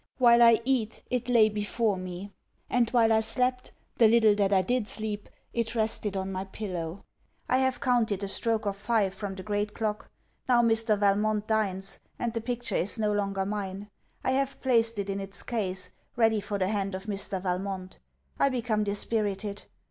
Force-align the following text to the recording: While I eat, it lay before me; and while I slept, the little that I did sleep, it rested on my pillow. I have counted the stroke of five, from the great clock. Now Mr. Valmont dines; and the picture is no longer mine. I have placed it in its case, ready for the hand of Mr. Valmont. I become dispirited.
While 0.17 0.41
I 0.41 0.59
eat, 0.65 1.03
it 1.11 1.29
lay 1.29 1.47
before 1.47 1.95
me; 1.95 2.33
and 2.71 2.89
while 2.89 3.13
I 3.13 3.19
slept, 3.19 3.71
the 3.99 4.07
little 4.07 4.33
that 4.33 4.51
I 4.51 4.63
did 4.63 4.87
sleep, 4.87 5.29
it 5.53 5.75
rested 5.75 6.17
on 6.17 6.31
my 6.31 6.43
pillow. 6.45 7.05
I 7.47 7.59
have 7.59 7.79
counted 7.79 8.21
the 8.21 8.27
stroke 8.27 8.65
of 8.65 8.75
five, 8.75 9.13
from 9.13 9.35
the 9.35 9.43
great 9.43 9.75
clock. 9.75 10.09
Now 10.49 10.63
Mr. 10.63 10.97
Valmont 10.97 11.45
dines; 11.45 11.99
and 12.17 12.33
the 12.33 12.41
picture 12.41 12.73
is 12.73 12.97
no 12.97 13.11
longer 13.13 13.45
mine. 13.45 13.91
I 14.23 14.31
have 14.31 14.59
placed 14.63 14.97
it 14.97 15.07
in 15.07 15.19
its 15.19 15.43
case, 15.43 15.91
ready 16.15 16.41
for 16.41 16.57
the 16.57 16.69
hand 16.69 16.95
of 16.95 17.05
Mr. 17.05 17.39
Valmont. 17.39 17.99
I 18.39 18.49
become 18.49 18.83
dispirited. 18.83 19.65